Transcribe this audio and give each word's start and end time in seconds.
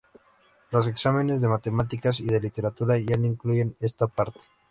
Los 0.71 0.87
exámenes 0.87 1.41
de 1.41 1.47
matemáticas 1.47 2.21
y 2.21 2.25
de 2.25 2.41
literatura 2.41 2.97
ya 2.97 3.17
no 3.17 3.27
incluyen 3.27 3.75
esta 3.79 4.07
parte. 4.07 4.39